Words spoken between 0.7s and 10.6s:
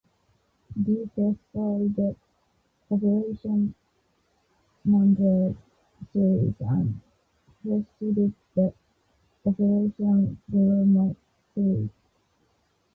These tests followed the "Operation Mandrel" series and preceded the "Operation